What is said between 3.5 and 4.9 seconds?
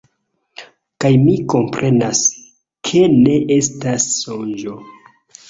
estas sonĝo.